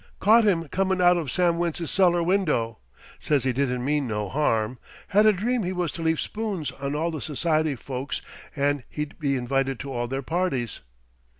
"Caught 0.19 0.45
him 0.45 0.67
comin' 0.69 0.99
out 0.99 1.15
of 1.17 1.29
Sam 1.29 1.57
Wentz's 1.59 1.91
cellar 1.91 2.23
window. 2.23 2.79
Says 3.19 3.43
he 3.43 3.53
didn't 3.53 3.85
mean 3.85 4.07
no 4.07 4.29
harm. 4.29 4.79
Had 5.09 5.27
a 5.27 5.31
dream 5.31 5.61
he 5.61 5.71
was 5.73 5.91
to 5.91 6.01
leave 6.01 6.19
spoons 6.19 6.71
on 6.71 6.95
all 6.95 7.11
the 7.11 7.21
society 7.21 7.75
folks 7.75 8.19
an' 8.55 8.83
he'd 8.89 9.19
be 9.19 9.35
invited 9.35 9.79
to 9.81 9.93
all 9.93 10.07
their 10.07 10.23
parties." 10.23 10.79